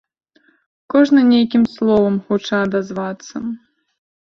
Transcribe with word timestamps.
Кожны 0.93 1.21
нейкім 1.33 1.63
словам 1.75 2.19
хоча 2.31 2.55
адазвацца. 2.71 3.35